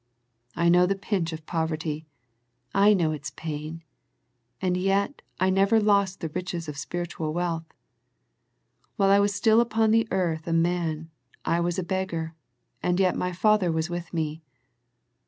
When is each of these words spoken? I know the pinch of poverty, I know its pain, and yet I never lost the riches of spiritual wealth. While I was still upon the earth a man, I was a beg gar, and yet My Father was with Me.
I 0.55 0.67
know 0.67 0.87
the 0.87 0.95
pinch 0.95 1.31
of 1.31 1.45
poverty, 1.45 2.07
I 2.73 2.95
know 2.95 3.11
its 3.11 3.29
pain, 3.35 3.83
and 4.59 4.75
yet 4.75 5.21
I 5.39 5.51
never 5.51 5.79
lost 5.79 6.21
the 6.21 6.29
riches 6.29 6.67
of 6.67 6.75
spiritual 6.75 7.35
wealth. 7.35 7.71
While 8.95 9.11
I 9.11 9.19
was 9.19 9.35
still 9.35 9.61
upon 9.61 9.91
the 9.91 10.07
earth 10.09 10.47
a 10.47 10.53
man, 10.53 11.11
I 11.45 11.59
was 11.59 11.77
a 11.77 11.83
beg 11.83 12.09
gar, 12.09 12.33
and 12.81 12.99
yet 12.99 13.15
My 13.15 13.31
Father 13.31 13.71
was 13.71 13.91
with 13.91 14.11
Me. 14.11 14.41